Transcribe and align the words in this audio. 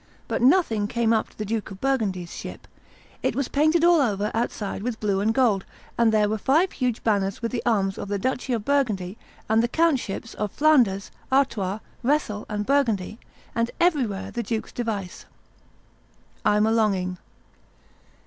But 0.27 0.41
nothing 0.41 0.87
came 0.87 1.13
up 1.13 1.29
to 1.29 1.37
the 1.37 1.45
Duke 1.45 1.69
of 1.69 1.79
Burgundy's 1.79 2.35
ship; 2.35 2.67
it 3.21 3.35
was 3.35 3.47
painted 3.47 3.83
all 3.83 4.01
over 4.01 4.31
outside 4.33 4.81
with 4.81 4.99
blue 4.99 5.19
and 5.19 5.31
gold, 5.31 5.63
and 5.95 6.11
there 6.11 6.27
were 6.27 6.39
five 6.39 6.71
huge 6.71 7.03
banners 7.03 7.43
with 7.43 7.51
the 7.51 7.61
arms 7.67 7.99
of 7.99 8.07
the 8.07 8.17
duchy 8.17 8.51
of 8.53 8.65
Burgundy 8.65 9.15
and 9.47 9.61
the 9.61 9.67
countships 9.67 10.33
of 10.33 10.51
Flanders, 10.51 11.11
Artois, 11.31 11.77
Rethel, 12.01 12.47
and 12.49 12.65
Burgundy, 12.65 13.19
and 13.53 13.69
everywhere 13.79 14.31
the 14.31 14.41
duke's 14.41 14.71
device, 14.71 15.25
'I'm 16.43 16.65
a 16.65 16.71
longing. 16.71 17.19